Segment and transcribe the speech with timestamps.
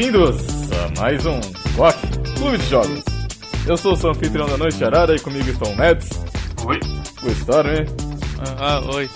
[0.00, 0.36] Bem-vindos
[0.70, 1.40] a mais um
[1.76, 1.98] Rock
[2.36, 3.02] Clube de Jogos.
[3.66, 6.08] Eu sou o seu anfitrião da noite, Arara, e comigo estão o Mads,
[6.64, 6.78] Oi.
[7.24, 7.84] o Storm
[8.60, 9.10] Ah, oi.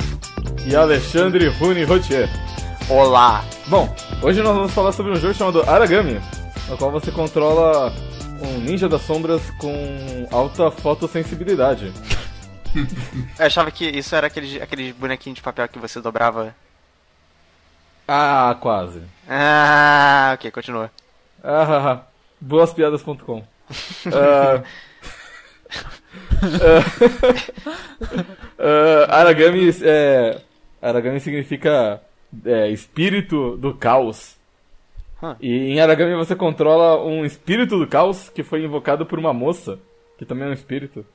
[0.67, 2.29] e Alexandre Rune Rotier.
[2.89, 3.45] Olá!
[3.69, 6.21] Bom, hoje nós vamos falar sobre um jogo chamado Aragami,
[6.69, 7.93] no qual você controla
[8.45, 11.93] um ninja das sombras com alta fotossensibilidade.
[13.39, 16.53] Eu achava que isso era aqueles, aqueles bonequinhos de papel que você dobrava.
[18.07, 19.01] Ah, quase.
[19.29, 20.91] Ah, ok, continua.
[21.43, 22.03] Ah,
[22.41, 23.45] boaspiadas.com.
[24.13, 24.63] Ah,
[26.43, 26.83] ah,
[28.59, 30.41] ah, Aragami é,
[30.81, 32.03] Aragami significa
[32.45, 34.37] é, espírito do caos.
[35.23, 35.37] Huh.
[35.41, 39.79] E em Aragami você controla um espírito do caos que foi invocado por uma moça,
[40.19, 41.07] que também é um espírito.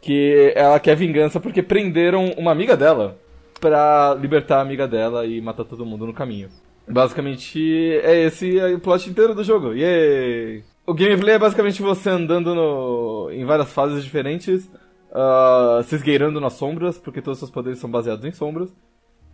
[0.00, 3.18] Que ela quer vingança porque prenderam uma amiga dela
[3.60, 6.48] pra libertar a amiga dela e matar todo mundo no caminho.
[6.88, 7.60] Basicamente
[8.02, 9.72] é esse o plot inteiro do jogo.
[9.74, 10.62] Yay!
[10.86, 14.70] O gameplay é basicamente você andando no, em várias fases diferentes,
[15.12, 18.72] ah, se esgueirando nas sombras, porque todos os seus poderes são baseados em sombras,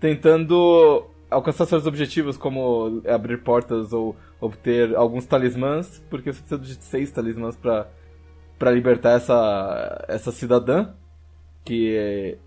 [0.01, 6.85] tentando alcançar seus objetivos, como abrir portas ou obter alguns talismãs, porque você precisa de
[6.85, 10.89] seis talismãs pra libertar essa, essa cidadã,
[11.65, 12.39] que, é-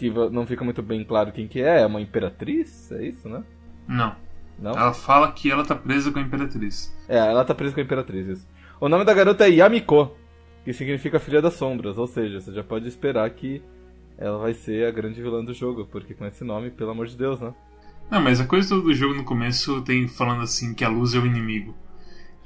[0.00, 2.90] que não fica muito bem claro quem que é, é uma imperatriz?
[2.90, 3.44] É isso, né?
[3.86, 4.16] Não.
[4.58, 4.72] Não?
[4.72, 6.94] Ela fala que ela tá presa com a Imperatriz.
[7.06, 8.26] É, ela tá presa com a Imperatriz.
[8.26, 8.48] isso.
[8.80, 10.10] O nome da garota é Yamiko,
[10.64, 13.62] que significa Filha das Sombras, ou seja, você já pode esperar que
[14.16, 17.16] ela vai ser a grande vilã do jogo, porque com esse nome, pelo amor de
[17.16, 17.52] Deus, né?
[18.10, 21.18] Não, mas a coisa do jogo no começo tem falando assim que a luz é
[21.18, 21.74] o inimigo.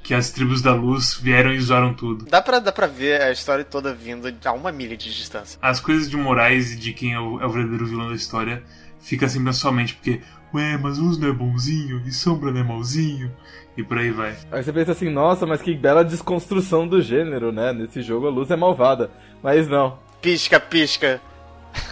[0.04, 2.26] Que as tribos da luz vieram e zoaram tudo.
[2.26, 5.58] Dá pra, dá pra ver a história toda vindo a uma milha de distância.
[5.60, 8.62] As coisas de Moraes e de quem é o, é o verdadeiro vilão da história
[9.04, 10.20] fica sempre na sua mente, porque,
[10.52, 13.30] ué, mas luz não é bonzinho e sombra não é malzinho,
[13.76, 14.34] e por aí vai.
[14.50, 17.72] Aí você pensa assim, nossa, mas que bela desconstrução do gênero, né?
[17.72, 19.10] Nesse jogo a luz é malvada.
[19.42, 19.98] Mas não.
[20.22, 21.20] Pisca, pisca.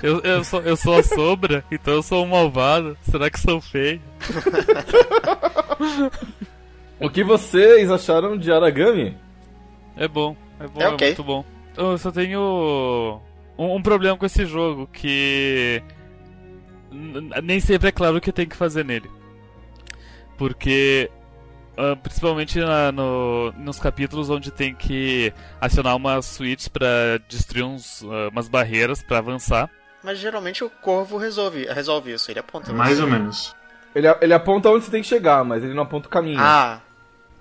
[0.03, 2.97] Eu, eu, sou, eu sou a sombra, então eu sou um malvado.
[3.03, 4.01] Será que sou feio?
[7.03, 9.17] O que vocês acharam de Aragami?
[9.97, 11.07] É bom, é bom, É é, ok.
[11.09, 11.45] muito bom.
[11.77, 13.21] Eu só tenho
[13.59, 15.83] um, um problema com esse jogo, que
[17.43, 19.11] nem sempre é claro o que tem que fazer nele.
[20.37, 21.11] Porque,
[21.77, 26.87] ah, principalmente na- no- nos capítulos onde tem que acionar umas switches pra
[27.29, 29.71] destruir uns, ah, umas barreiras pra avançar.
[30.05, 32.73] Mas geralmente o corvo resolve, resolve isso, ele aponta.
[32.73, 33.03] Mais você.
[33.03, 33.55] ou menos.
[33.95, 36.41] Ele, ele aponta onde você tem que chegar, mas ele não aponta o caminho.
[36.41, 36.81] Ah.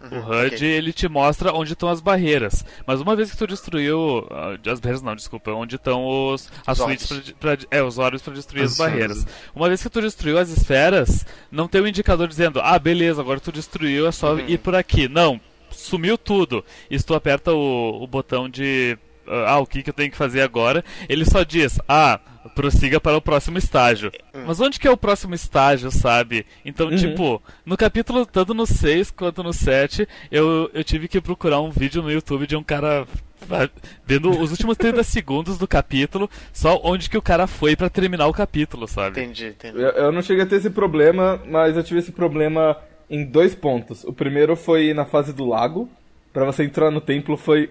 [0.10, 0.68] O Uhum, HUD ok.
[0.68, 2.66] ele te mostra onde estão as barreiras.
[2.88, 4.28] Mas uma vez que tu destruiu.
[4.32, 5.52] ah, As barreiras não, desculpa.
[5.52, 6.50] Onde estão os.
[6.66, 9.18] As Os suítes pra, pra- É, os olhos pra destruir As as, barreiras.
[9.18, 9.36] esferas.
[9.56, 13.40] Uma vez que tu destruiu as esferas, não tem um indicador dizendo, ah, beleza, agora
[13.40, 14.40] tu destruiu, é só Uhum.
[14.48, 15.08] ir por aqui.
[15.08, 16.64] Não, sumiu tudo.
[16.90, 18.98] E se tu aperta o, o botão de.
[19.46, 20.84] Ah, o que, que eu tenho que fazer agora?
[21.08, 22.20] Ele só diz, ah,
[22.56, 24.12] prossiga para o próximo estágio.
[24.34, 24.44] Hum.
[24.48, 26.46] Mas onde que é o próximo estágio, sabe?
[26.66, 26.96] Então, Uhum.
[26.96, 31.70] tipo, no capítulo, tanto no 6 quanto no 7, eu, eu tive que procurar um
[31.72, 33.06] vídeo no YouTube de um cara
[33.48, 33.70] fa-
[34.06, 38.28] vendo os últimos 30 segundos do capítulo, só onde que o cara foi pra terminar
[38.28, 39.20] o capítulo, sabe?
[39.22, 39.78] Entendi, entendi.
[39.80, 42.78] Eu, eu não cheguei a ter esse problema, mas eu tive esse problema
[43.10, 44.04] em dois pontos.
[44.04, 45.90] O primeiro foi na fase do lago.
[46.32, 47.70] Pra você entrar no templo foi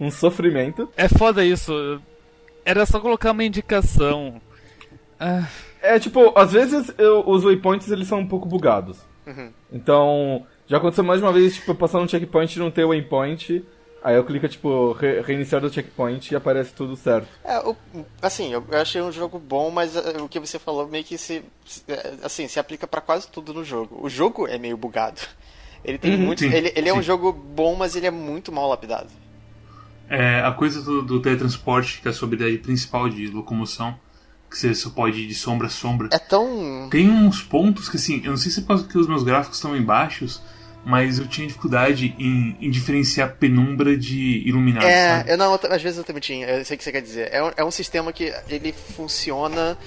[0.00, 0.88] um sofrimento.
[0.96, 2.00] É foda isso.
[2.64, 4.40] Era só colocar uma indicação.
[5.18, 5.46] Ah,
[5.82, 8.98] É tipo, às vezes eu- os waypoints eles são um pouco bugados.
[9.26, 9.50] Uhum.
[9.72, 12.84] Então, já aconteceu mais de uma vez, tipo, eu passar num checkpoint e não ter
[12.84, 13.64] waypoint.
[14.02, 17.28] Aí eu clico, tipo, re- reiniciar do checkpoint e aparece tudo certo.
[17.44, 17.76] É, o-
[18.22, 21.42] assim, eu achei um jogo bom, mas é, o que você falou meio que se,
[21.66, 23.98] se- é, assim, se aplica pra quase tudo no jogo.
[24.02, 25.20] O jogo é meio bugado.
[25.84, 26.18] Ele tem Uhum.
[26.18, 27.02] muito, Sim, ele, ele é um sim.
[27.04, 29.08] jogo bom, mas ele é muito mal lapidado.
[30.10, 33.96] É, a coisa do, do teletransporte, que é a sua habilidade principal de locomoção,
[34.50, 36.08] que você só pode ir de sombra a sombra.
[36.12, 38.98] É tão Tem uns pontos que, assim, eu não sei se é por causa que
[38.98, 40.42] os meus gráficos estão em baixos,
[40.84, 45.30] mas eu tinha dificuldade em, em diferenciar penumbra de iluminado, É, sabe?
[45.30, 47.28] eu não, eu- às vezes eu também tinha, eu sei o que você quer dizer.
[47.32, 49.78] É um, é um sistema que ele funciona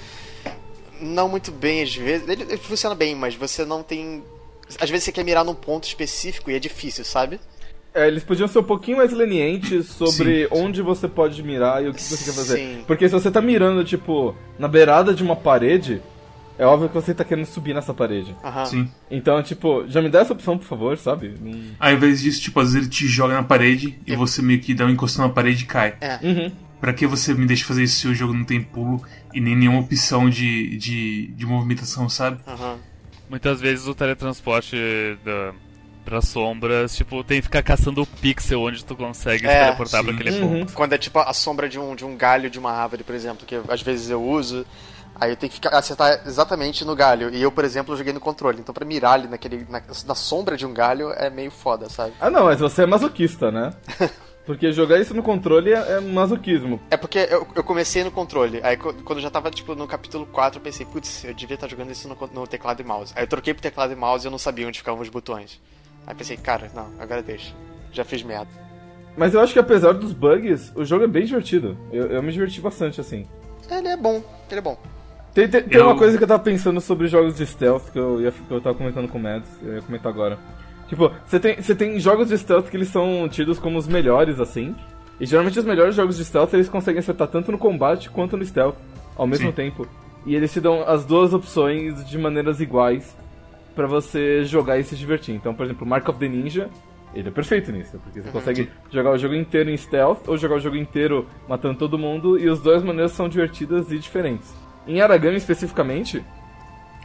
[1.00, 2.26] não muito bem às vezes.
[2.28, 4.22] Ele, ele funciona bem, mas você não tem.
[4.80, 7.38] Às vezes você quer mirar num ponto específico e é difícil, sabe?
[7.94, 10.62] É, eles podiam ser um pouquinho mais lenientes sobre Sim, sim.
[10.64, 12.56] onde você pode mirar e o que você quer fazer.
[12.58, 12.84] Sim.
[12.88, 16.02] Porque se você tá mirando, tipo, na beirada de uma parede,
[16.58, 18.34] é óbvio que você tá querendo subir nessa parede.
[18.42, 18.64] Aham.
[18.64, 18.90] Sim.
[19.08, 21.34] Então, tipo, já me dá essa opção, por favor, sabe?
[21.40, 21.70] Hum.
[21.78, 24.16] Ao invés disso, tipo, às vezes ele te joga na parede e É.
[24.16, 25.94] você meio que dá um encostão na parede e cai.
[26.00, 26.18] É.
[26.20, 26.50] Uhum.
[26.80, 29.00] Pra que você me deixa fazer isso se o jogo não tem pulo
[29.32, 32.38] e nem nenhuma opção de, de, de movimentação, sabe?
[32.46, 32.76] Aham.
[33.30, 34.76] Muitas vezes o teletransporte
[35.24, 35.52] da-
[36.04, 40.04] Pra sombras, tipo, tem que ficar caçando o pixel onde tu consegue se É, teleportar
[40.04, 40.20] pra sim.
[40.20, 40.58] aquele Uhum.
[40.60, 40.72] ponto.
[40.74, 43.46] Quando é tipo a sombra de um, de um galho de uma árvore, por exemplo,
[43.46, 44.66] que às vezes eu uso.
[45.18, 47.30] Aí eu tenho que ficar, acertar exatamente no galho.
[47.32, 48.58] E eu, por exemplo, joguei no controle.
[48.60, 52.12] Então pra mirar ali naquele, na, na sombra de um galho é meio foda, sabe?
[52.20, 53.72] Ah, não, mas você é masoquista, né?
[54.44, 56.78] Porque jogar isso no controle é, é masoquismo.
[56.90, 58.60] É porque eu, eu comecei no controle.
[58.62, 61.66] Aí quando eu já tava, tipo, no capítulo 4, eu pensei, putz, eu devia estar
[61.66, 63.10] jogando isso no, no teclado e mouse.
[63.16, 65.58] Aí eu troquei pro teclado e mouse e eu não sabia onde ficavam os botões.
[66.06, 67.52] Aí pensei, cara, não, agora deixa.
[67.92, 68.48] Já fiz merda.
[69.16, 71.76] Mas eu acho que apesar dos bugs, o jogo é bem divertido.
[71.92, 73.26] Eu, eu me diverti bastante, assim.
[73.70, 74.76] Ele é bom, ele é bom.
[75.32, 77.98] Tem, tem, tem Eu- uma coisa que eu tava pensando sobre jogos de stealth que
[77.98, 80.38] eu, ia, que eu tava comentando com o Mads, eu ia comentar agora.
[80.88, 84.38] Tipo, você tem, você tem jogos de stealth que eles são tidos como os melhores,
[84.40, 84.74] assim.
[85.18, 88.44] E geralmente os melhores jogos de stealth eles conseguem acertar tanto no combate quanto no
[88.44, 88.76] stealth
[89.16, 89.52] ao mesmo Sim.
[89.52, 89.86] tempo.
[90.26, 93.16] E eles te dão as duas opções de maneiras iguais
[93.74, 95.34] pra você jogar e se divertir.
[95.34, 96.70] Então, por exemplo, Mark of the Ninja,
[97.14, 100.56] ele é perfeito nisso, porque você consegue jogar o jogo inteiro em stealth ou jogar
[100.56, 104.54] o jogo inteiro matando todo mundo e as duas maneiras são divertidas e diferentes.
[104.86, 106.24] Em Aragami especificamente,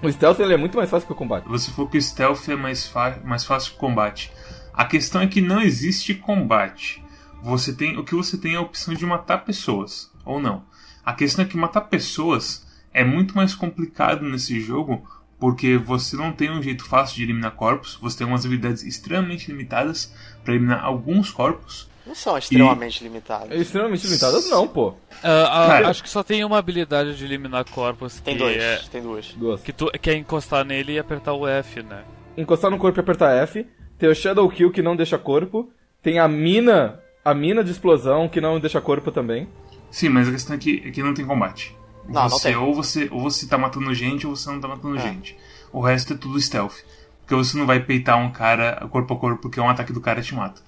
[0.01, 1.47] o stealth ele é muito mais fácil que o combate.
[1.47, 2.91] Você falou que o stealth é mais,
[3.23, 4.31] mais fácil que o combate.
[4.73, 7.03] A questão é que não existe combate.
[7.43, 10.63] Você tem o que você tem é a opção de matar pessoas ou não.
[11.05, 15.07] A questão é que matar pessoas é muito mais complicado nesse jogo
[15.39, 17.97] porque você não tem um jeito fácil de eliminar corpos.
[18.01, 20.13] Você tem umas habilidades extremamente limitadas
[20.43, 21.87] para eliminar alguns corpos.
[22.05, 23.51] Não são extremamente limitados.
[23.51, 24.95] É extremamente limitadas não, pô.
[25.23, 25.89] Ah, Cara.
[25.89, 28.81] acho que só tem uma habilidade de eliminar corpos Tem que dois, é.
[28.91, 29.33] tem duas.
[29.33, 29.61] Duas.
[29.61, 32.03] Que, tu, que é encostar nele e apertar o F, né?
[32.35, 33.65] Encostar no corpo e apertar F.
[33.97, 35.71] Tem o Shadow Kill que não deixa corpo.
[36.01, 39.47] Tem a mina, a mina de explosão que não deixa corpo também.
[39.91, 41.75] Sim, mas a questão é que, é que não tem combate.
[42.13, 42.57] Não, não você, tem.
[42.57, 45.01] Ou você ou você tá matando gente ou você não tá matando É.
[45.01, 45.37] gente.
[45.71, 46.77] O resto é tudo stealth.
[47.21, 50.21] Porque você não vai peitar um cara corpo a corpo porque um ataque do cara
[50.21, 50.61] te mata.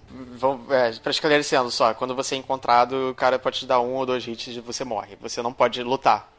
[0.69, 4.05] É, pra esclarecendo só, quando você é encontrado, o cara pode te dar um ou
[4.05, 5.17] dois hits e você morre.
[5.21, 6.31] Você não pode lutar.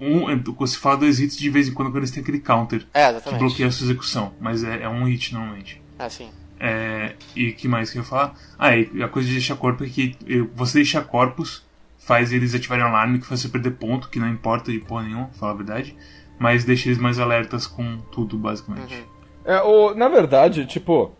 [0.00, 2.86] Um, é, você fala dois hits de vez em quando quando eles têm aquele counter
[2.92, 4.32] É, que bloqueia a sua execução.
[4.40, 5.82] Mas é, é um hit normalmente.
[5.98, 6.30] É, sim.
[6.58, 8.34] É, e que mais que eu ia falar?
[8.58, 10.16] Ah, e a coisa de deixar corpo é que
[10.54, 11.62] você deixar corpos
[12.06, 15.02] faz eles ativarem um alarme que faz você perder ponto, que não importa de porra
[15.02, 15.96] nenhuma, pra falar a verdade.
[16.38, 18.94] Mas deixa eles mais alertas com tudo, basicamente.
[18.94, 19.02] Uhum.
[19.44, 21.12] É, o, na verdade, tipo,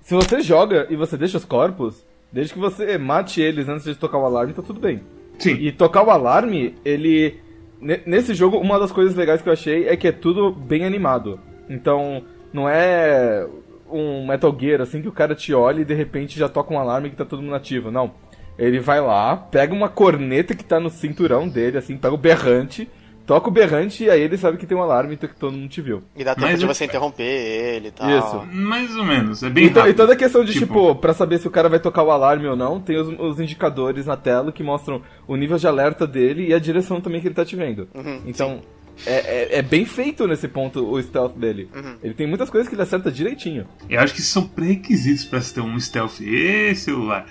[0.00, 3.94] se você joga e você deixa os corpos, desde que você mate eles antes de
[3.94, 5.00] tocar o alarme, tá tudo bem.
[5.38, 7.40] Sim, E tocar o alarme, ele.
[7.80, 10.84] ne- Nesse jogo, uma das coisas legais que eu achei é que é tudo bem
[10.84, 11.40] animado.
[11.68, 12.22] Então,
[12.52, 13.46] não é
[13.90, 16.78] um Metal Gear assim que o cara te olha e de repente já toca um
[16.78, 17.90] alarme que tá todo mundo ativo.
[17.90, 18.12] Não.
[18.58, 22.88] Ele vai lá, pega uma corneta que tá no cinturão dele, assim, pega o berrante,
[23.26, 25.68] toca o berrante e aí ele sabe que tem um alarme então que todo mundo
[25.70, 26.02] te viu.
[26.16, 28.10] E dá tempo Mas de eu- você interromper ele e tal.
[28.10, 28.46] Isso.
[28.54, 29.42] mais ou menos.
[29.42, 31.50] É bem E, to- e toda a questão de, Tipo- tipo, pra saber se o
[31.50, 35.00] cara vai tocar o alarme ou não, tem os, os indicadores na tela que mostram
[35.26, 37.88] o nível de alerta dele e a direção também que ele tá te vendo.
[37.94, 38.60] Uhum, então,
[39.06, 41.68] é, é, é bem feito nesse ponto o stealth dele.
[41.74, 41.96] Uhum.
[42.02, 43.66] Ele tem muitas coisas que ele acerta direitinho.
[43.88, 46.20] Eu acho que isso são pré-requisitos pra se ter um stealth.
[46.20, 47.26] Ê, celular!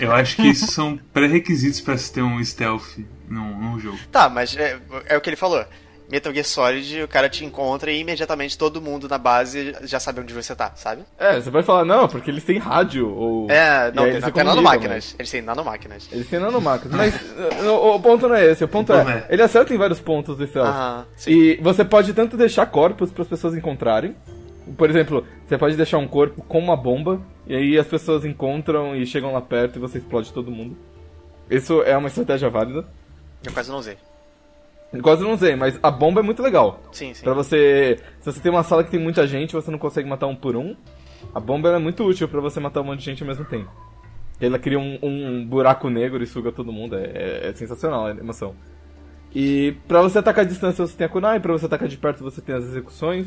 [0.00, 3.98] Eu acho que isso são pré-requisitos pra se ter um stealth num, num jogo.
[4.10, 5.64] Tá, mas é, é o que ele falou.
[6.14, 10.20] Metal Gear Solid, o cara te encontra e imediatamente todo mundo na base já sabe
[10.20, 11.02] onde você tá, sabe?
[11.18, 13.50] É, você vai falar, não, porque eles têm rádio ou.
[13.50, 15.16] É, não, tem, eles tem comunicam, nanomáquinas.
[15.18, 16.08] Eles têm nanomáquinas.
[16.12, 16.96] Eles têm nanomáquinas.
[16.96, 17.20] Mas
[17.66, 18.62] o, o ponto não é esse.
[18.62, 19.26] O ponto é, né?
[19.28, 20.68] ele acerta em vários pontos do stealth.
[20.68, 21.32] Aham, sim.
[21.32, 24.14] E você pode tanto deixar corpos para as pessoas encontrarem.
[24.76, 28.94] Por exemplo, você pode deixar um corpo com uma bomba, e aí as pessoas encontram
[28.94, 30.76] e chegam lá perto e você explode todo mundo.
[31.50, 32.86] Isso é uma estratégia válida.
[33.44, 33.96] Eu quase não usei.
[34.94, 36.80] Eu quase não usei, mas a bomba é muito legal.
[36.92, 37.22] Sim, sim.
[37.24, 37.98] Pra você.
[38.20, 40.36] Se você tem uma sala que tem muita gente e você não consegue matar um
[40.36, 40.74] por um,
[41.34, 43.70] a bomba é muito útil pra você matar um monte de gente ao mesmo tempo.
[44.40, 46.96] Ela cria um, um buraco negro e suga todo mundo.
[46.96, 48.54] É, é- é sensacional a emoção.
[49.34, 52.22] E pra você atacar a distância você tem a kunai, pra você atacar de perto
[52.22, 53.26] você tem as execuções.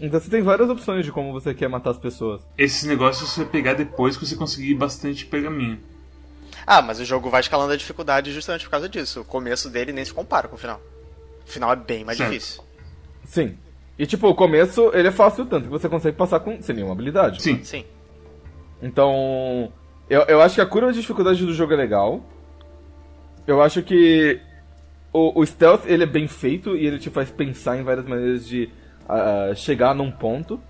[0.00, 2.40] Então você tem várias opções de como você quer matar as pessoas.
[2.56, 5.78] Esses negócios você vai pegar depois que você conseguir bastante pergaminho.
[6.66, 9.20] Ah, mas o jogo vai escalando a dificuldade justamente por causa disso.
[9.22, 10.80] O começo dele nem se compara com o final.
[11.50, 12.30] O final é bem mais Certo.
[12.30, 12.62] difícil.
[13.24, 13.58] Sim.
[13.98, 16.92] E tipo, o começo ele é fácil tanto que você consegue passar com sem nenhuma
[16.92, 17.42] habilidade.
[17.42, 17.84] Sim, Sim.
[18.80, 19.72] Então,
[20.08, 22.24] eu, eu acho que a curva de dificuldade do jogo é legal.
[23.48, 24.40] Eu acho que
[25.12, 28.46] o, o stealth ele é bem feito e ele te faz pensar em várias maneiras
[28.46, 28.70] de
[29.08, 30.60] ah, chegar num ponto.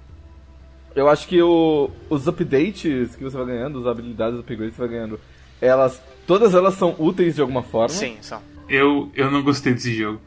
[0.96, 4.76] Eu acho que o, os updates que você vai ganhando, as habilidades, os upgrades que
[4.80, 5.20] você vai ganhando,
[5.60, 7.90] elas, todas elas são úteis de alguma forma.
[7.90, 8.40] Sim, são.
[8.68, 10.20] eu, eu não gostei desse jogo.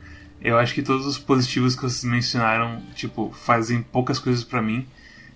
[0.43, 4.85] Eu acho que todos os positivos que vocês mencionaram, tipo, fazem poucas coisas pra mim.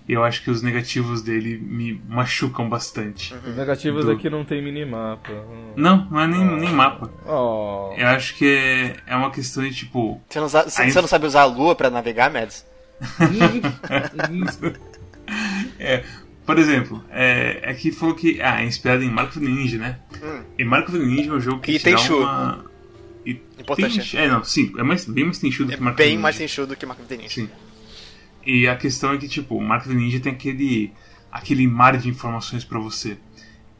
[0.06, 3.34] E eu acho que os negativos dele me machucam bastante.
[3.34, 5.30] Os negativos Do- é que não tem minimapa.
[5.32, 5.72] Hum.
[5.76, 7.10] Não, não é nem, nem mapa.
[7.26, 7.92] Oh.
[7.96, 10.20] Eu acho que é, é uma questão de tipo.
[10.28, 12.66] Você não, você- você não sabe usar a lua pra navegar, Mads?
[15.78, 16.02] É,
[16.46, 18.40] por exemplo, é, é que falou que.
[18.40, 19.98] Ah, é inspirado em Marco the Ninja, né?
[20.22, 20.40] Hum.
[20.58, 22.64] E Marco the Ninja é um jogo que E te tem dá uma.
[23.30, 24.10] E Importante.
[24.12, 26.20] tem- é, não, sim, é mais, bem mais tenchudo É que the bem Ninja.
[26.20, 27.28] mais tenchudo que of the Ninja.
[27.28, 27.48] Sim.
[28.46, 30.90] E a questão é que, tipo, o Marco of the Ninja tem aquele,
[31.30, 33.18] aquele mar de informações pra você.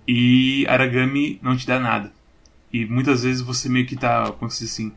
[0.07, 2.13] E Aragami não te dá nada.
[2.73, 4.93] E muitas vezes você meio que tá, como se diz assim,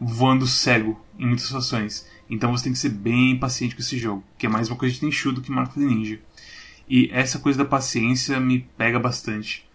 [0.00, 2.06] voando cego em muitas situações.
[2.30, 4.94] Então você tem que ser bem paciente com esse jogo, que é mais uma coisa
[4.94, 6.20] de Tenchu do que Marco of the Ninja.
[6.88, 9.65] E essa coisa da paciência me pega bastante.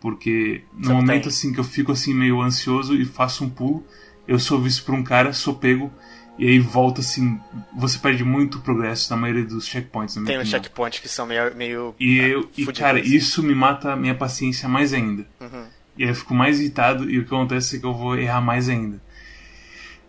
[0.00, 1.28] Porque no Você momento tem.
[1.28, 3.84] assim que eu fico assim meio ansioso e faço um pulo,
[4.26, 5.92] eu sou visto por um cara, sou pego
[6.38, 7.38] e aí volta assim,
[7.76, 10.50] você perde muito progresso na maioria dos checkpoints, na Tem opinião.
[10.50, 11.54] checkpoints que são meio.
[11.54, 15.26] meio E, ah, eu, e cara, isso me mata a minha paciência mais ainda.
[15.38, 15.66] Uhum.
[15.98, 18.40] E aí eu fico mais irritado e o que acontece é que eu vou errar
[18.40, 19.02] mais ainda.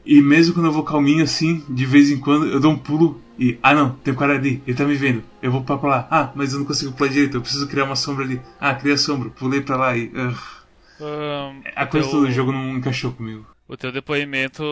[0.05, 3.21] E mesmo quando eu vou calminho assim, de vez em quando eu dou um pulo
[3.37, 3.57] e.
[3.61, 5.23] Ah não, tem um cara ali, ele tá me vendo.
[5.41, 6.07] Eu vou pra pra lá.
[6.09, 8.41] Ah, mas eu não consigo pular direito, eu preciso criar uma sombra ali.
[8.59, 10.07] Ah, criei a sombra, pulei pra lá e.
[10.07, 10.61] ugh.
[10.99, 13.45] Ahn, a coisa teu- do jogo não encaixou comigo.
[13.67, 14.63] O teu depoimento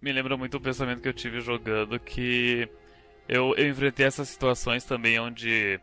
[0.00, 2.68] me lembra muito o pensamento que eu tive jogando, que
[3.28, 5.80] eu, eu enfrentei essas situações também onde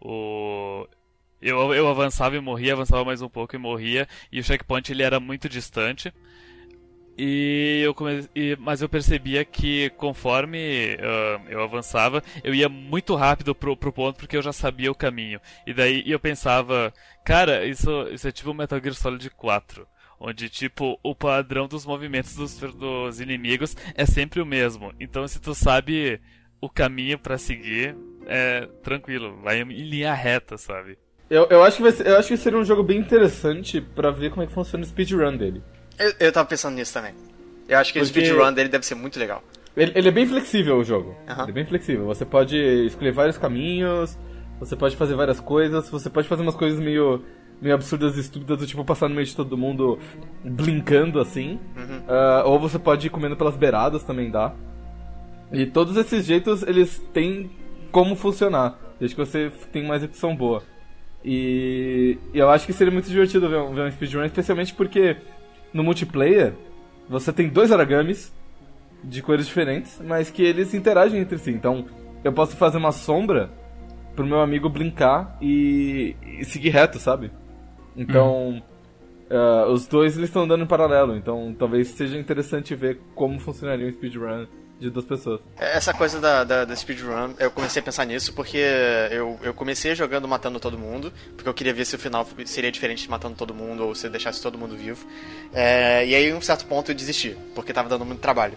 [0.00, 0.86] o
[1.40, 5.02] eu, eu avançava e morria, avançava mais um pouco e morria, e o checkpoint ele
[5.02, 6.12] era muito distante.
[7.16, 7.94] E eu
[8.58, 14.16] mas eu percebia que conforme ah, eu avançava, eu ia muito rápido pro, pro ponto
[14.18, 15.40] porque eu já sabia o caminho.
[15.66, 16.92] E daí eu pensava,
[17.24, 19.86] cara, isso, isso é tipo o Metal Gear Solid 4.
[20.24, 24.92] Onde, tipo, o padrão dos movimentos dos, dos inimigos é sempre o mesmo.
[25.00, 26.20] Então, se tu sabe
[26.60, 30.96] o caminho pra seguir, é tranquilo, vai em linha reta, sabe?
[31.28, 34.12] Eu, eu, acho que vai ser- eu acho que seria um jogo bem interessante pra
[34.12, 35.60] ver como é que funciona o speedrun dele.
[35.98, 37.12] Eu, eu tava pensando nisso também.
[37.68, 39.42] Eu acho que o Porque- speedrun dele deve ser muito legal.
[39.76, 41.16] Ele, ele é bem flexível o jogo.
[41.28, 41.42] Aham.
[41.44, 42.04] Ele é bem flexível.
[42.06, 42.56] Você pode
[42.86, 44.18] escolher vários caminhos,
[44.60, 47.24] você pode fazer várias coisas, você pode fazer umas coisas meio,
[47.60, 49.98] meio absurdas e estúpidas, do tipo passar no meio de todo mundo
[50.44, 51.58] blinkando assim.
[51.76, 52.02] Uhum.
[52.08, 54.52] Ah, ou você pode ir comendo pelas beiradas, também dá.
[55.50, 57.50] E todos esses jeitos, eles têm
[57.90, 60.62] como funcionar, desde que você tenha uma execução boa.
[61.24, 65.16] E, e eu acho que seria muito divertido ver um, ver um speedrun, especialmente porque
[65.72, 66.54] no multiplayer
[67.08, 68.32] você tem dois aragamis
[69.02, 71.50] de cores diferentes, mas que eles interagem entre si.
[71.50, 71.86] Então
[72.22, 73.50] eu posso fazer uma sombra
[74.14, 77.30] pro meu amigo brincar e, e seguir reto, sabe?
[77.96, 78.62] Então
[79.32, 83.86] ah, os dois eles estão andando em paralelo, então talvez seja interessante ver como funcionaria
[83.86, 84.46] um speedrun
[84.82, 85.40] de duas pessoas.
[85.56, 88.58] Essa coisa da, da, da speedrun, eu comecei a pensar nisso porque
[89.10, 92.70] eu, eu comecei jogando matando todo mundo, porque eu queria ver se o final seria
[92.70, 95.06] diferente de matando todo mundo ou se deixasse todo mundo vivo.
[95.52, 98.54] É, e aí, em um certo ponto, eu desisti, porque tava dando muito trabalho.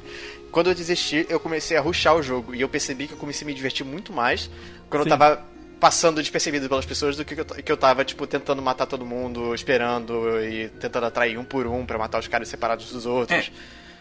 [0.51, 3.45] Quando eu desisti, eu comecei a rushar o jogo e eu percebi que eu comecei
[3.45, 4.49] a me divertir muito mais
[4.89, 5.09] quando Sim.
[5.09, 5.43] eu tava
[5.79, 9.53] passando despercebido pelas pessoas do que eu, que eu tava, tipo, tentando matar todo mundo,
[9.53, 13.51] esperando e tentando atrair um por um pra matar os caras separados dos outros.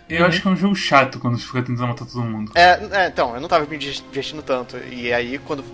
[0.09, 2.53] Eu acho que é um jogo chato quando você fica tentando matar todo mundo.
[2.55, 4.77] É, é, então, eu não tava me divertindo tanto.
[4.93, 5.65] E aí, quando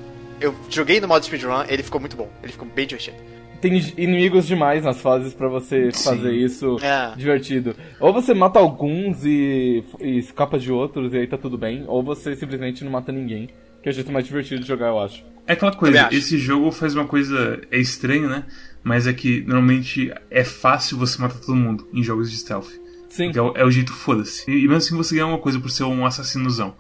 [0.41, 2.31] eu joguei no modo speedrun, ele ficou muito bom.
[2.43, 3.17] Ele ficou bem divertido.
[3.61, 6.05] Tem inimigos demais nas fases pra você Sim.
[6.05, 7.15] fazer isso É.
[7.15, 7.77] divertido.
[7.99, 12.03] Ou você mata alguns e, e escapa de outros e aí tá tudo bem, ou
[12.03, 13.51] você simplesmente não mata ninguém,
[13.83, 15.23] que é o jeito mais divertido de jogar, eu acho.
[15.47, 17.61] É aquela coisa, esse jogo faz uma coisa.
[17.71, 18.45] É estranho, né?
[18.83, 22.71] Mas é que normalmente é fácil você matar todo mundo em jogos de stealth.
[23.11, 23.27] Sim.
[23.27, 24.51] Então é o jeito foda-se.
[24.51, 26.75] E, e mesmo assim você ganha uma coisa por ser um assassinozão.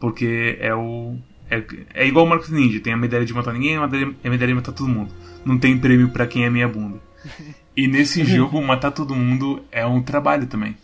[0.00, 1.16] Porque é o.
[1.50, 1.62] É,
[1.94, 4.54] é igual o Marco Ninja, tem a medalha de matar ninguém e a medalha, de
[4.54, 5.12] matar todo mundo.
[5.44, 6.98] Não tem prêmio pra quem é meia bunda.
[7.74, 10.76] E nesse jogo, matar todo mundo é um trabalho também.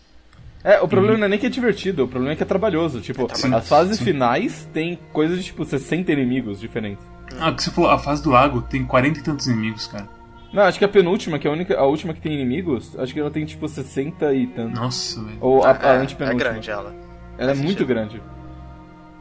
[0.63, 2.99] É, o problema não é nem que é divertido, o problema é que é trabalhoso.
[2.99, 3.55] Tipo, trabalhoso.
[3.55, 4.05] as fases Sim.
[4.05, 7.05] finais tem coisas de tipo 60 inimigos diferentes.
[7.39, 10.09] Ah, o que você falou, a fase do lago tem 40 e tantos inimigos, cara.
[10.51, 13.13] Não, acho que a penúltima, que é a única, a última que tem inimigos, acho
[13.13, 14.79] que ela tem tipo 60 e tantos.
[14.79, 15.37] Nossa, velho.
[15.41, 16.33] Ou a, a é, é antepenúltima.
[16.51, 16.95] grande ela.
[17.37, 17.85] Ela é muito sentido.
[17.87, 18.21] grande.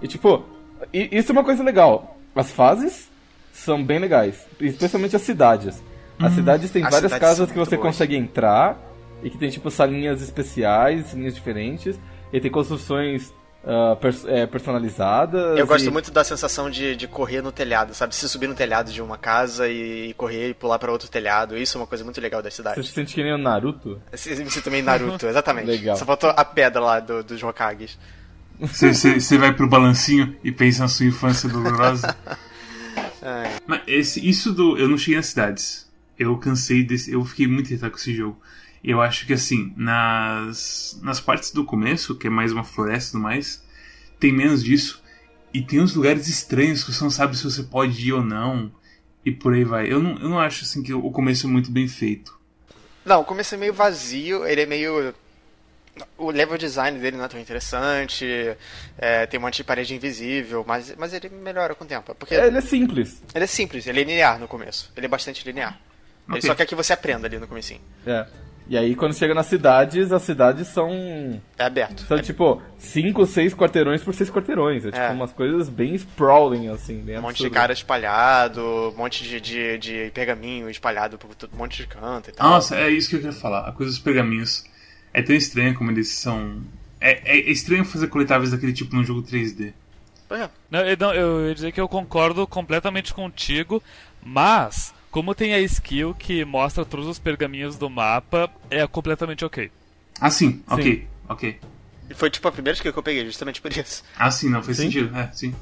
[0.02, 0.44] E tipo,
[0.92, 2.16] i- isso é uma coisa legal.
[2.34, 3.10] As fases
[3.52, 4.46] são bem legais.
[4.60, 5.82] Especialmente as cidades.
[6.18, 7.88] As cidades têm As várias cidades casas que você boas.
[7.88, 8.78] consegue entrar.
[9.22, 11.98] E que tem tipo salinhas especiais, linhas diferentes.
[12.32, 13.32] E tem construções
[13.68, 15.58] ah, pers- é, personalizadas.
[15.58, 18.14] Eu gosto e- muito da sensação de, de correr no telhado, sabe?
[18.16, 21.56] Se subir no telhado de uma casa e correr e pular pra outro telhado.
[21.56, 22.86] Isso é uma coisa muito legal das Você cidades.
[22.88, 24.00] se sente que nem o Naruto?
[24.10, 25.66] Você me sinto também Naruto, exatamente.
[25.66, 25.96] Legal.
[25.96, 27.98] Só faltou a pedra lá do, dos Hokages.
[28.58, 32.16] Você, você, você vai pro balancinho e pensa na sua infância dolorosa.
[33.22, 33.50] É.
[33.66, 34.76] Mas esse, isso do.
[34.78, 35.88] Eu não cheguei nas cidades.
[36.18, 37.12] Eu cansei desse.
[37.12, 38.40] Eu fiquei muito irritado com esse jogo.
[38.82, 40.98] Eu acho que assim, nas.
[41.02, 43.62] Nas partes do começo, que é mais uma floresta e tudo mais,
[44.20, 45.02] tem menos disso.
[45.52, 48.70] E tem uns lugares estranhos que você não sabe se você pode ir ou não.
[49.24, 49.90] E por aí vai.
[49.92, 52.38] Eu não, eu não acho assim que o começo é muito bem feito.
[53.04, 55.14] Não, o começo é meio vazio, ele é meio.
[56.16, 58.24] O level design dele não é tão interessante,
[58.96, 62.14] é, tem um monte de parede invisível, mas, mas ele melhora com o tempo.
[62.14, 63.20] Porque É, ele é simples.
[63.34, 64.92] ele é simples, ele é linear no começo.
[64.96, 65.76] Ele é bastante linear.
[66.28, 66.42] Ele Ok.
[66.48, 67.80] só quer que você aprenda ali no comecinho.
[68.06, 68.26] É.
[68.68, 71.40] E aí quando chega nas cidades, as cidades são.
[71.58, 72.02] É aberto.
[72.02, 74.84] São tipo 5, 6 quarteirões por 6 quarteirões.
[74.84, 75.10] É tipo É.
[75.10, 76.98] umas coisas bem sprawling, assim.
[77.00, 81.50] Bem Um monte de cara espalhado, um monte de, de, de pergaminho espalhado por todo-
[81.54, 82.50] um monte de canto e tal.
[82.50, 83.66] Nossa, é isso que eu queria falar.
[83.68, 84.64] A coisa dos pergaminhos.
[85.14, 86.60] É tão estranho como eles são.
[87.00, 89.72] É, é estranho fazer coletáveis daquele tipo num jogo 3D.
[90.30, 90.50] É.
[90.70, 93.82] Não, eu, não, eu ia dizer que eu concordo completamente contigo,
[94.22, 99.68] mas como tem a skill que mostra todos os pergaminhos do mapa, é completamente ok.
[100.20, 101.58] Ah, sim, ok, ok.
[102.08, 104.04] E foi tipo a primeira skill que eu peguei, justamente por isso.
[104.16, 104.84] Ah, sim, não faz Sim.
[104.84, 105.16] sentido.
[105.18, 105.52] É, sim.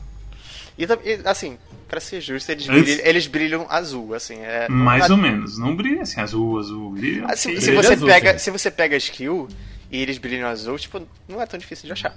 [0.76, 0.84] E,
[1.24, 1.56] assim,
[1.88, 4.40] pra ser justo, eles, Antes- brilham, eles brilham azul, assim.
[4.40, 5.56] É, Mais a- ou menos.
[5.56, 6.90] Não brilha assim, azul, azul.
[6.90, 7.24] Brilha.
[7.26, 7.60] Ah, se, ok.
[7.62, 8.38] se você azul, pega, sim.
[8.44, 9.48] se você pega a skill
[9.90, 12.14] e eles brilham azul, tipo, não é tão difícil de achar.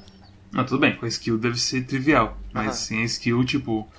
[0.52, 2.38] Não, tudo bem, com a skill deve ser trivial.
[2.52, 2.74] Mas Aham.
[2.74, 3.90] sem a skill, tipo.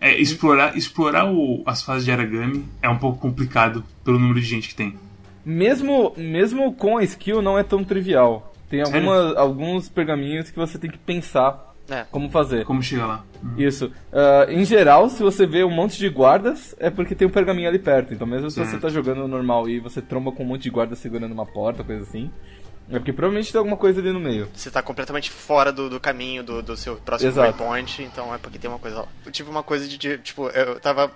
[0.00, 4.46] É, explorar explorar o- as fases de Aragami é um pouco complicado pelo número de
[4.46, 4.94] gente que tem.
[5.44, 8.52] Mesmo, mesmo com a skill, não é tão trivial.
[8.68, 8.82] Tem
[9.36, 12.04] alguns pergaminhos que você tem que pensar É.
[12.10, 12.64] como fazer.
[12.64, 13.24] Como chegar lá?
[13.42, 13.54] Hum.
[13.58, 13.90] Isso.
[14.12, 17.68] Ah, em geral, se você vê um monte de guardas, é porque tem um pergaminho
[17.68, 18.14] ali perto.
[18.14, 20.98] Então, mesmo se você tá jogando normal e você tromba com um monte de guardas
[20.98, 22.30] segurando uma porta, coisa assim,
[22.90, 24.48] é porque provavelmente tem alguma coisa ali no meio.
[24.52, 27.62] Você tá completamente fora do, do caminho do, do seu próximo Exato.
[27.62, 29.08] waypoint, então é porque tem uma coisa lá.
[29.24, 31.10] Eu tive uma coisa de, de, tipo, eu tava.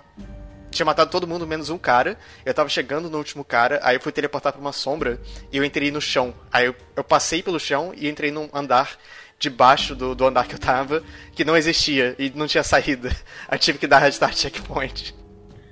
[0.71, 2.17] Tinha matado todo mundo menos um cara.
[2.45, 5.19] Eu tava chegando no último cara, aí eu fui teleportar pra uma sombra
[5.51, 6.33] e eu entrei no chão.
[6.51, 8.97] Aí eu, eu passei pelo chão e entrei num andar
[9.37, 13.13] debaixo do, do andar que eu tava, que não existia e não tinha saída.
[13.47, 15.13] Aí tive que dar restart checkpoint.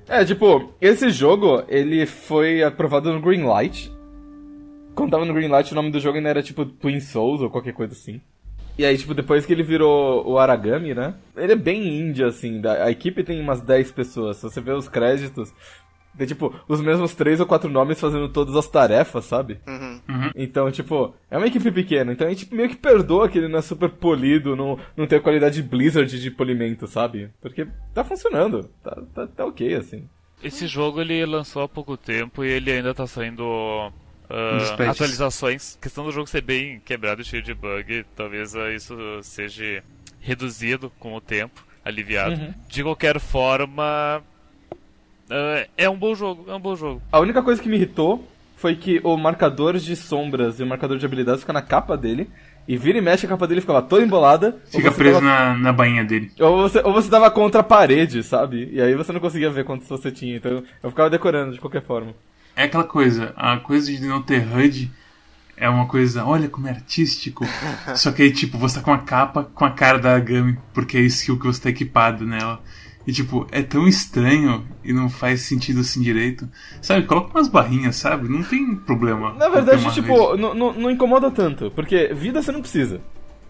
[0.08, 3.93] É, tipo, esse jogo, ele foi aprovado no Greenlight.
[4.96, 7.74] Quando tava no Greenlight, o nome do jogo ainda era tipo Twin Souls ou qualquer
[7.74, 8.22] coisa assim.
[8.78, 11.14] E aí, tipo, depois que ele virou o Aragami, né?
[11.38, 12.60] Ele é bem indie, assim.
[12.60, 14.38] da- A equipe tem umas 10 pessoas.
[14.38, 15.54] Se você vê os créditos,
[16.18, 19.60] tem, tipo, os mesmos três ou quatro nomes fazendo todas as tarefas, sabe?
[19.68, 20.32] Uhum.
[20.36, 22.14] Então, tipo, é uma equipe pequena.
[22.14, 25.20] Então a gente meio que perdoa que ele não é super polido, não, não tem
[25.20, 27.30] a qualidade Blizzard de polimento, sabe?
[27.42, 28.70] Porque tá funcionando.
[28.84, 30.08] Tá, tá, tá ok, assim.
[30.44, 33.92] Esse jogo ele lançou há pouco tempo e ele ainda tá saindo
[34.28, 34.90] patches.
[34.90, 35.78] atualizações.
[35.80, 39.84] A questão do jogo ser bem quebrado e cheio de bug, talvez ah, isso seja
[40.20, 42.36] reduzido com o tempo, aliviado.
[42.36, 42.54] Uhum.
[42.68, 44.24] De qualquer forma,
[45.30, 47.02] ah, é um bom jogo, é um bom jogo.
[47.12, 50.98] A única coisa que me irritou foi que o marcador de sombras e o marcador
[50.98, 52.30] de habilidades fica na capa dele.
[52.66, 54.58] E vira e mexe a capa dele ficava toda embolada.
[54.72, 56.32] Fica preso tava- na, na bainha dele.
[56.40, 58.70] Ou você, ou você tava contra a parede, sabe?
[58.72, 60.38] E aí você não conseguia ver quantos você tinha.
[60.38, 62.14] Então eu ficava decorando de qualquer forma.
[62.56, 64.92] É aquela coisa, a coisa de não ter HUD
[65.58, 67.46] é uma coisa, olha como é artístico.
[67.96, 70.98] Só que aí, tipo, você tá com uma capa com a cara da Agami, porque
[70.98, 72.62] é a skill que você tá equipado nela.
[73.06, 76.48] E, tipo, é tão estranho e não faz sentido assim direito.
[76.82, 78.30] Sabe, coloca umas barrinhas, sabe?
[78.30, 79.34] Não tem problema.
[79.34, 81.70] Na verdade, uma tipo, não, não, não incomoda tanto.
[81.72, 83.02] Porque vida você não precisa,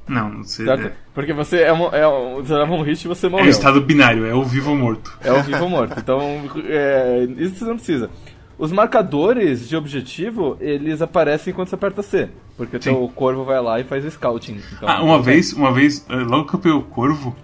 [0.07, 0.65] Não, não sei.
[0.65, 0.87] certo?
[0.87, 3.45] É, Porque você é, um, é um, você leva um hit e você é morreu.
[3.45, 5.15] um estado binário, é o vivo ou morto.
[5.21, 5.99] É o vivo ou morto.
[5.99, 6.19] Então,
[6.65, 8.09] é, isso você não precisa.
[8.57, 12.29] Os marcadores de objetivo, eles aparecem quando você aperta C.
[12.55, 14.61] Porque o teu corvo vai lá e faz o scouting.
[14.73, 17.35] Então, Ah, uma vez, uma vez, eh, logo que eu peguei o corvo,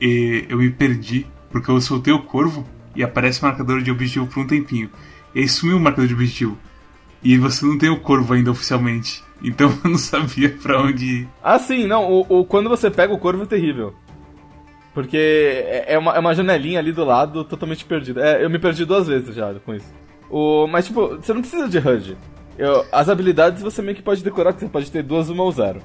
[0.00, 2.64] eh, eu me perdi, porque eu soltei o corvo
[2.94, 4.88] e aparece o marcador de objetivo por um tempinho.
[5.34, 6.56] E aí sumiu o marcador de objetivo.
[7.22, 9.22] E você não tem o corvo ainda oficialmente.
[9.42, 11.28] Então eu não sabia pra onde ir.
[11.42, 12.10] Ah, sim, não.
[12.10, 13.92] O, o- quando você pega o corvo é terrível.
[14.94, 18.24] Porque é é uma, é uma janelinha ali do lado totalmente perdida.
[18.24, 19.92] É, eu me perdi duas vezes já com isso.
[20.30, 22.16] O, mas, tipo, você não precisa de HUD.
[22.58, 25.52] Eu- as habilidades você meio que pode decorar, que você pode ter duas, uma ou
[25.52, 25.80] zero.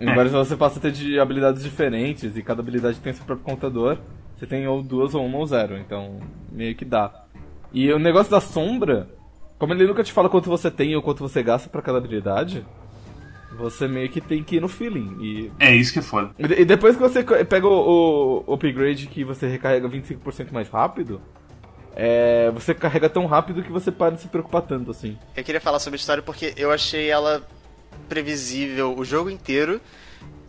[0.00, 3.44] Agora, se você passa a ter de habilidades diferentes e cada habilidade tem seu próprio
[3.44, 3.96] contador,
[4.36, 5.78] você tem ou duas, ou uma, ou zero.
[5.78, 6.18] Então,
[6.52, 7.24] meio que dá.
[7.72, 9.08] E o negócio da sombra,
[9.58, 12.66] como ele nunca te fala quanto você tem ou quanto você gasta pra cada habilidade,
[13.56, 15.16] você meio que tem que ir no feeling.
[15.20, 16.32] E, É isso que é foda.
[16.38, 21.20] e de- depois que você pega o, o upgrade que você recarrega 25% mais rápido,
[21.94, 25.16] é, você carrega tão rápido que você para de se preocupar tanto assim.
[25.36, 27.46] Eu queria falar sobre a história porque eu achei ela
[28.08, 29.80] previsível o jogo inteiro,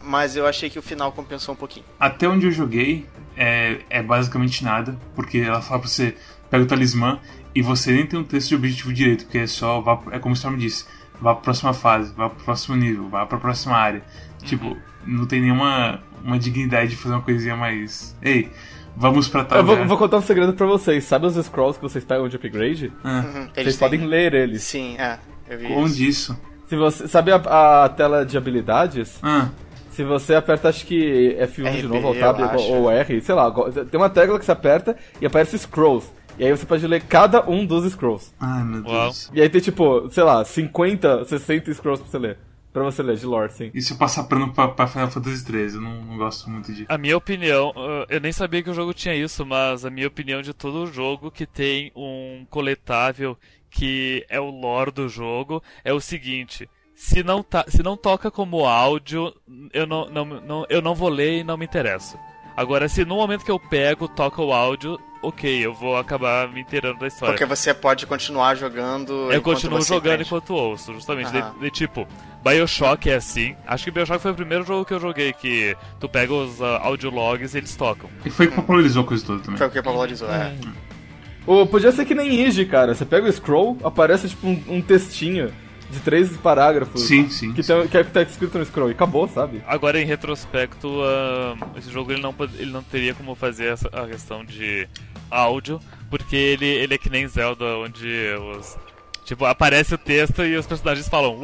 [0.01, 1.85] mas eu achei que o final compensou um pouquinho.
[1.99, 3.05] Até onde eu joguei,
[3.37, 6.15] é, é basicamente nada, porque ela fala pra você,
[6.49, 7.19] pega o talismã
[7.53, 10.33] e você nem tem um texto de objetivo direito, porque é só, vá, é como
[10.33, 10.85] o Storm disse,
[11.21, 14.03] vá pra próxima fase, vá pro próximo nível, vá pra próxima área.
[14.43, 18.15] Tipo, não tem nenhuma uma dignidade de fazer uma coisinha mais.
[18.21, 18.51] Ei,
[18.95, 21.03] vamos pra tal Eu vou, vou contar um segredo pra vocês.
[21.03, 22.91] Sabe os scrolls que vocês pegam de upgrade?
[23.03, 24.63] Ah, Uhum, Vocês podem têm- ler eles.
[24.63, 25.17] Sim, é.
[25.49, 26.31] Eu vi onde isso.
[26.33, 26.37] isso?
[26.67, 29.49] Se você sabe a, a tela de habilidades, Ah,
[29.91, 33.51] se você aperta acho que F1 de RB, novo, ou Tab, ou R, sei lá,
[33.89, 36.07] tem uma tecla que você aperta e aparece scrolls.
[36.37, 38.33] E aí você pode ler cada um dos scrolls.
[38.39, 39.03] ai meu Uau.
[39.03, 39.31] Deus.
[39.33, 42.37] E aí tem tipo, sei lá, 50, 60 scrolls pra você ler.
[42.75, 43.71] Pra você ler de lore, sim.
[43.73, 45.75] E se eu passar pano pra, pra Final Fantasy XIII?
[45.75, 46.87] Eu não, não gosto muito disso.
[46.89, 50.09] A minha opinião, uh, eu nem sabia que o jogo tinha isso, mas a minha
[50.09, 53.37] opinião de todo jogo que tem um coletável
[53.69, 56.69] que é o lore do jogo é o seguinte.
[56.93, 59.33] Se não, tá, se não toca como áudio,
[59.71, 62.19] eu não, não, não, eu não vou ler e não me interesso.
[62.57, 66.61] Agora, se no momento que eu pego, toca o áudio, ok, eu vou acabar me
[66.61, 67.33] inteirando da história.
[67.33, 69.31] Porque você pode continuar jogando.
[69.31, 70.23] Eu continuo você jogando aprende.
[70.27, 71.31] enquanto ouço, justamente.
[71.31, 72.07] De, de tipo,
[72.43, 73.55] Bioshock é assim.
[73.65, 76.79] Acho que Bioshock foi o primeiro jogo que eu joguei que tu pega os uh,
[76.81, 78.09] audiologs e eles tocam.
[78.25, 79.57] E foi que popularizou a coisa toda também.
[79.57, 80.55] Foi o que popularizou, é.
[81.47, 82.93] Ou podia ser que nem Ige, cara.
[82.93, 85.51] Você pega o scroll, aparece tipo um, um textinho
[85.89, 87.01] de três parágrafos.
[87.01, 87.53] Sim, sim.
[87.53, 87.73] Que, sim.
[87.79, 89.61] tem, que, é, que tá escrito no scroll e acabou, sabe?
[89.67, 94.07] Agora, em retrospecto, ah, esse jogo ele não, ele não teria como fazer essa, a
[94.07, 94.87] questão de
[95.29, 98.07] áudio, porque ele, ele é que nem Zelda, onde
[98.57, 98.77] os.
[99.25, 101.39] Tipo, aparece o texto e os personagens falam.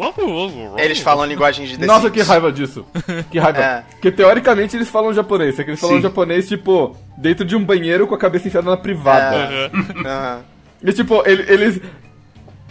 [0.77, 2.13] Eles falam linguagem de The Nossa, Sims.
[2.13, 2.85] que raiva disso.
[3.31, 3.59] Que raiva.
[3.59, 3.81] É.
[3.93, 6.03] Porque teoricamente eles falam japonês, só que eles falam Sim.
[6.03, 9.35] japonês, tipo, dentro de um banheiro com a cabeça enfiada na privada.
[9.35, 9.71] É.
[10.07, 10.43] Aham.
[10.83, 11.81] E tipo, ele- eles.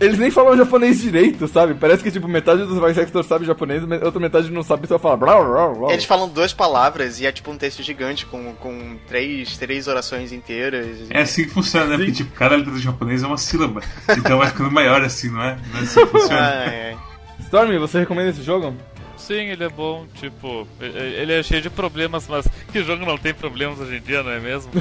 [0.01, 1.75] Eles nem falam japonês direito, sabe?
[1.75, 4.99] Parece que, tipo, metade dos voice actors sabe japonês, a outra metade não sabe, só
[4.99, 5.19] fala.
[5.19, 5.93] Blá, blá, blá.
[5.93, 10.33] Eles falam duas palavras e é tipo um texto gigante com, com três, três orações
[10.33, 11.11] inteiras.
[11.11, 11.93] É assim que funciona, né?
[11.93, 11.99] Sim.
[11.99, 13.83] Porque, tipo, cada letra do japonês é uma sílaba.
[14.09, 15.59] Então vai ficando maior assim, não é?
[15.71, 16.41] Não é assim que funciona.
[16.41, 16.99] Ai, ai.
[17.41, 18.75] Stormy, você recomenda esse jogo?
[19.21, 23.35] Sim, ele é bom, tipo, ele é cheio de problemas, mas que jogo não tem
[23.35, 24.73] problemas hoje em dia, não é mesmo?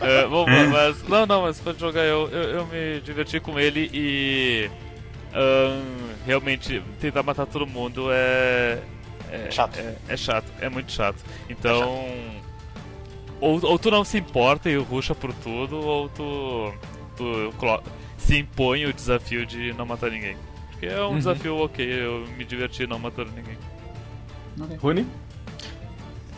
[0.00, 3.90] É, bom, mas, não, não, mas pra jogar eu, eu, eu me diverti com ele
[3.92, 4.70] e
[5.34, 5.82] ahn,
[6.26, 8.78] realmente tentar matar todo mundo é,
[9.30, 9.78] é Chato.
[9.78, 11.18] É, é chato, é muito chato.
[11.48, 12.06] Então,
[13.40, 16.72] ou, ou tu não se importa e ruxa por tudo, ou tu,
[17.16, 17.52] tu
[18.18, 20.36] se impõe o desafio de não matar ninguém.
[20.80, 23.58] Porque é um desafio ok, eu me diverti não matando ninguém.
[24.78, 25.06] Rune?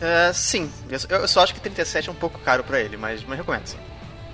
[0.01, 0.69] É, sim,
[1.09, 3.77] eu só- acho que 37 é um pouco caro pra ele, mas, mas recomendo sim.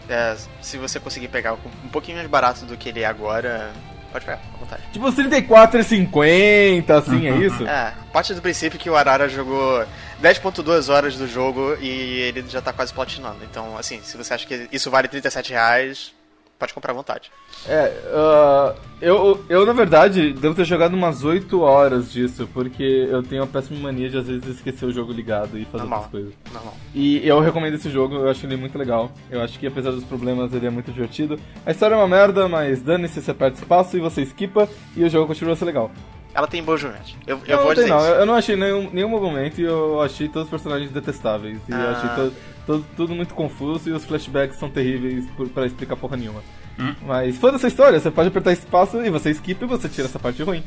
[0.09, 3.71] É, se você conseguir pegar um pouquinho mais barato do que ele é agora,
[4.11, 4.81] pode pegar, à vontade.
[4.91, 7.67] Tipo, uns 34,50, assim, é isso?
[7.67, 9.85] É, parte do princípio que o Arara jogou
[10.19, 11.87] 10.2 horas do jogo e
[12.21, 13.43] ele já tá quase platinando.
[13.43, 16.13] Então, assim, se você acha que isso vale 37 reais,
[16.59, 17.31] pode comprar à vontade.
[17.65, 23.23] É, ah, eu, eu na verdade devo ter jogado umas 8 horas disso, porque eu
[23.23, 25.99] tenho a péssima mania de às vezes esquecer o jogo ligado e fazer Normal.
[25.99, 26.33] outras coisas.
[26.53, 26.73] Normal.
[26.93, 29.09] E eu recomendo esse jogo, eu acho ele muito legal.
[29.31, 31.39] Eu acho que apesar dos problemas ele é muito divertido.
[31.65, 35.09] A história é uma merda, mas dane-se, você aperta espaço e você skipa e o
[35.09, 35.89] jogo continua a ser legal.
[36.33, 37.15] Ela tem bons momentos.
[37.25, 38.07] Eu, eu não, vou não dizer não, isso.
[38.07, 41.57] eu não achei nenhum, nenhum momento e eu achei todos os personagens detestáveis.
[41.67, 41.91] E Ah.
[41.91, 42.33] achei to-
[42.77, 46.41] to- tudo muito confuso e os flashbacks são terríveis por, pra explicar porra nenhuma.
[46.79, 46.93] Hum.
[47.05, 50.19] Mas foda essa história, você pode apertar espaço e você skipa e você tira essa
[50.19, 50.63] parte ruim.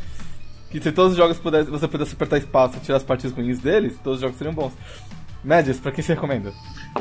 [0.71, 3.61] Que se todos os jogos pudesse, você pudesse apertar espaço e tirar as partes ruins
[3.61, 4.73] deles, todos os jogos seriam bons.
[5.45, 6.53] Médias, pra quem você recomenda?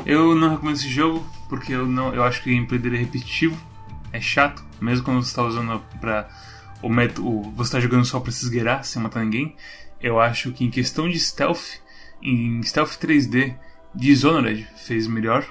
[0.06, 3.00] Eu não recomendo esse jogo porque eu não, eu acho que o gameplay dele é
[3.00, 3.56] repetitivo,
[4.12, 6.28] é chato, mesmo quando você está usando para
[6.82, 9.54] o método, você está jogando só para se esgueirar, sem matar ninguém.
[10.00, 11.78] Eu acho que em questão de stealth,
[12.22, 13.54] em stealth 3D,
[13.94, 15.44] Dishonored fez melhor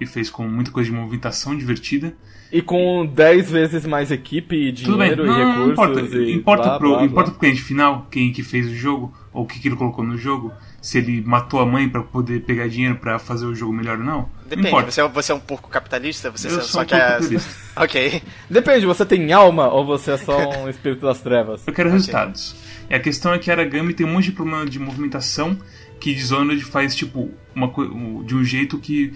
[0.00, 2.14] e fez com muita coisa de movimentação divertida.
[2.50, 6.16] E com 10 vezes mais equipe e Tudo bem, dinheiro não, e não recursos importa.
[6.18, 7.06] e Importa, blá, pro, blá, blá.
[7.06, 10.02] importa pro cliente final, quem que fez o jogo, ou o que, que ele colocou
[10.04, 13.72] no jogo, se ele matou a mãe para poder pegar dinheiro para fazer o jogo
[13.72, 14.28] melhor ou não.
[14.46, 16.30] Depende, você é, você é um porco capitalista?
[16.30, 17.18] Você Eu só sou um quer.
[17.76, 18.22] ok.
[18.48, 21.66] Depende, você tem alma ou você é só um espírito das trevas?
[21.66, 22.54] Eu quero resultados.
[22.88, 25.58] E a questão é que Aragami tem um monte de problema de movimentação
[26.00, 29.12] que Dishonored faz, tipo, uma, um- de um jeito que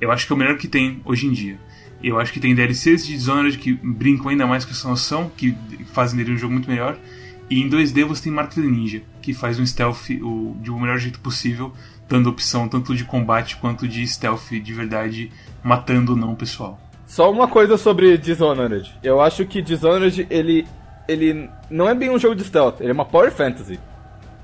[0.00, 1.58] eu acho que é o melhor que tem hoje em dia.
[2.02, 5.56] Eu acho que tem DLCs de Dishonored que brincam ainda mais com essa noção, que
[5.92, 6.96] fazem dele um jogo muito melhor.
[7.50, 10.78] E em 2D você tem Mark the Ninja, que faz um stealth o, de um
[10.78, 11.72] melhor jeito possível,
[12.08, 15.32] dando opção tanto de combate quanto de stealth de verdade,
[15.64, 16.78] matando ou não o pessoal.
[17.06, 18.92] Só uma coisa sobre Dishonored.
[19.02, 20.66] Eu acho que Dishonored, ele,
[21.08, 23.80] ele não é bem um jogo de stealth, ele é uma power fantasy.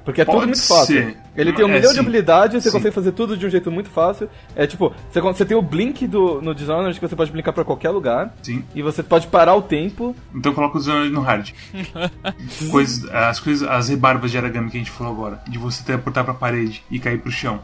[0.05, 0.87] Porque é tudo Pode muito fácil.
[0.97, 1.17] ser.
[1.35, 2.01] Ele tem um É, milhão de sim.
[2.01, 2.77] habilidades, você Sim.
[2.77, 4.29] consegue fazer tudo de um jeito muito fácil.
[4.55, 7.65] É tipo, você, você tem o blink do, no Dishonored que você pode brincar pra
[7.65, 8.35] qualquer lugar.
[8.43, 8.63] Sim.
[8.75, 10.15] E você pode parar o tempo.
[10.35, 11.51] Então coloca os anos no hard.
[12.71, 16.25] Coisas, as coisas, as rebarbas de Aragami que a gente falou agora, de você teleportar
[16.25, 17.61] pra parede e cair pro chão.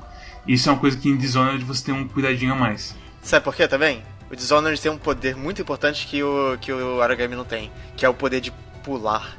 [0.47, 2.95] Isso é uma coisa que em Dishonored você tem um cuidadinho a mais.
[3.23, 4.03] Sabe por quê também?
[4.31, 8.07] O Dishonored tem um poder muito importante que o, que o Aragami não tem, que
[8.07, 9.37] é o poder de pular.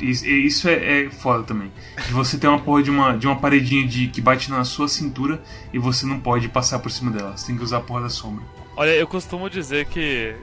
[0.00, 1.70] Isso, e isso é, é foda também.
[2.06, 4.88] De você ter uma porra de uma, de uma paredinha de, que bate na sua
[4.88, 5.40] cintura
[5.72, 7.36] e você não pode passar por cima dela.
[7.36, 8.44] Você tem que usar a porra da sombra.
[8.76, 10.34] Olha, eu costumo dizer que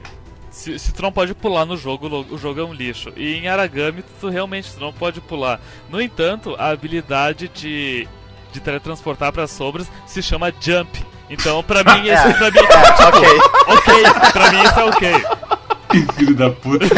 [0.50, 3.12] se, se tu não pode pular no jogo, o jogo é um lixo.
[3.16, 5.60] E em Aragami, tu realmente tu não pode pular.
[5.90, 8.06] No entanto, a habilidade de,
[8.52, 11.04] de teletransportar para sombras se chama Jump.
[11.30, 13.28] Então, pra mim, esse pra mim, É, ok.
[13.66, 13.94] ok,
[14.32, 15.12] pra mim isso é ok.
[16.18, 16.84] Filho da puta.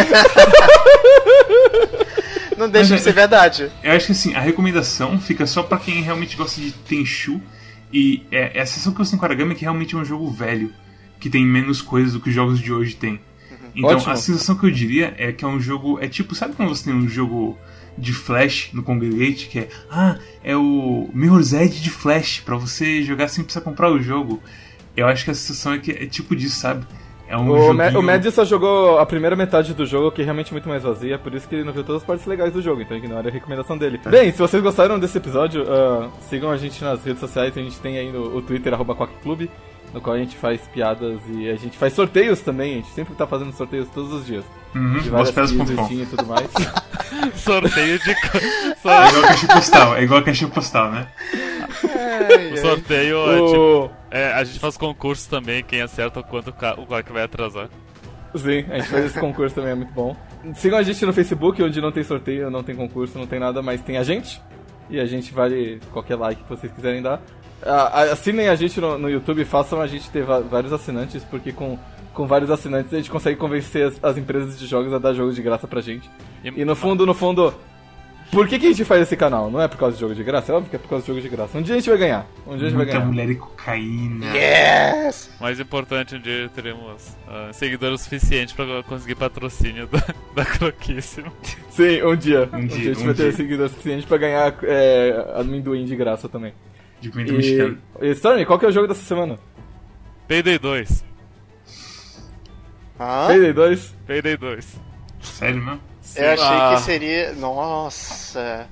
[2.61, 3.71] Não deixa de ser verdade.
[3.83, 7.41] Eu acho que assim, a recomendação fica só pra quem realmente gosta de Tenchu.
[7.93, 10.05] E é, é a sensação que eu sinto com Aragami é que realmente é um
[10.05, 10.73] jogo velho,
[11.19, 13.19] que tem menos coisas do que os jogos de hoje têm.
[13.75, 14.13] Então Ótimo.
[14.13, 15.99] a sensação que eu diria é que é um jogo.
[16.01, 17.59] É tipo, sabe quando você tem um jogo
[17.97, 19.69] de Flash no Congregate, que é.
[19.91, 24.43] Ah, é o Mirror's Edge de Flash, pra você jogar sem precisar comprar o jogo.
[24.97, 26.85] Eu acho que a sensação é que é tipo disso, sabe?
[27.31, 30.25] É um O, joguinho- o Mad só jogou a primeira metade do jogo, que é
[30.25, 32.61] realmente muito mais vazia, por isso que ele não viu todas as partes legais do
[32.61, 34.01] jogo, então ignora a recomendação dele.
[34.07, 37.79] Bem, se vocês gostaram desse episódio, ah, sigam a gente nas redes sociais, a gente
[37.79, 39.49] tem aí no, o Twitter, arroba Quackclub,
[39.93, 43.15] no qual a gente faz piadas e a gente faz sorteios também, a gente sempre
[43.15, 44.45] tá fazendo sorteios todos os dias.
[44.75, 46.49] Uhum, De várias e tudo mais.
[47.35, 48.15] Sorteio de.
[48.15, 48.39] co-
[48.89, 51.09] É igual a caixa postal, é igual a caixa postal, né?
[52.53, 53.59] o sorteio é tipo.
[53.87, 53.91] o...
[54.11, 57.13] é, a gente faz concurso também, quem acerta o quanto o ca- o cara que
[57.13, 57.69] vai atrasar.
[58.35, 60.17] Sim, a gente faz esse concurso também, é muito bom.
[60.55, 63.61] Sigam a gente no Facebook, onde não tem sorteio, não tem concurso, não tem nada,
[63.61, 64.41] mas tem a gente.
[64.89, 67.21] E a gente vale qualquer like que vocês quiserem dar.
[68.13, 71.79] Assinem a gente no, no YouTube, façam a gente ter vários assinantes, porque com,
[72.15, 75.35] com vários assinantes a gente consegue convencer as, as empresas de jogos a dar jogos
[75.35, 76.09] de graça pra gente.
[76.45, 77.53] E no fundo, no fundo,
[78.33, 79.51] por que, que a gente faz esse canal?
[79.51, 80.53] Não é por causa de jogo de graça?
[80.53, 81.59] É óbvio que é por causa de jogo de graça.
[81.59, 82.27] Um dia a gente vai ganhar.
[82.47, 83.05] Um dia a gente vai Muita ganhar.
[83.07, 84.27] mulher e cocaína.
[84.37, 85.31] Yes!
[85.41, 90.03] Mais importante, um dia teremos ah, seguidores suficientes pra conseguir patrocínio da,
[90.35, 91.31] da Croquíssimo.
[91.71, 92.49] Sim, um dia.
[92.53, 93.33] Um Um, dia, dia, a gente um vai ter dia.
[93.33, 96.53] seguidores suficiente pra ganhar é, amendoim de graça também.
[97.01, 97.79] De comida mexicana.
[98.01, 99.39] E, e Stormy, qual que é o jogo dessa semana?
[100.29, 101.05] Payday 2.
[102.99, 103.27] Hã?
[103.29, 103.95] Payday 2?
[104.07, 104.67] Payday 2.
[105.23, 105.81] Sério mesmo?
[106.17, 106.75] Eu achei Ah.
[106.77, 107.33] que seria.
[107.35, 108.67] Nossa.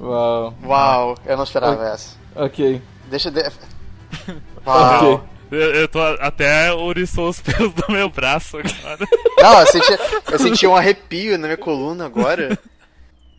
[0.00, 0.54] Uau.
[0.64, 2.16] Uau, eu não esperava essa.
[2.34, 2.80] Ok.
[3.10, 3.42] Deixa de.
[4.66, 5.14] Uau.
[5.14, 5.30] Ok.
[5.50, 8.98] Eu, eu tô até ouriçou os pelos do meu braço agora.
[9.42, 9.98] Não, eu senti,
[10.30, 12.56] eu senti um arrepio na minha coluna agora.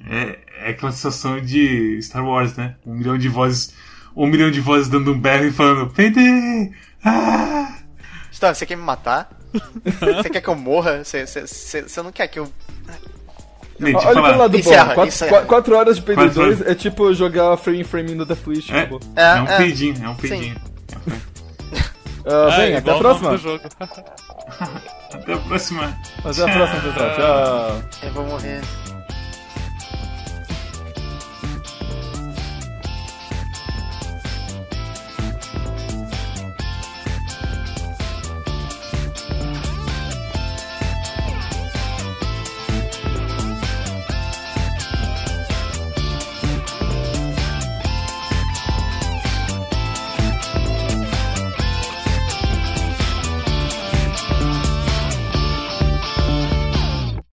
[0.09, 2.75] É, é aquela sensação de Star Wars, né?
[2.85, 3.73] Um milhão de vozes.
[4.15, 6.71] Um milhão de vozes dando um berro e falando PD!
[7.03, 7.73] Ah!
[8.35, 9.29] Então, você quer me matar?
[9.83, 11.03] Você quer que eu morra?
[11.03, 12.51] Você, você, você, você não quer que eu.
[13.81, 14.35] Olha pelo falar.
[14.35, 14.93] lado Encerra, bom.
[14.95, 15.29] Quatro, encerra.
[15.31, 18.45] qua- quatro horas de Payday Quatro 2 é tipo jogar frame em frame no Death
[18.47, 18.71] Wish.
[18.71, 18.89] É.
[19.15, 19.57] É, é um é.
[19.57, 20.55] peidinho, é um peidinho.
[22.25, 23.31] Ah, bem, É, até a próxima.
[25.13, 25.97] Até a próxima.
[26.23, 27.15] Até a próxima, pessoal.
[27.15, 27.81] Tchau.
[28.03, 28.61] Eu vou morrer.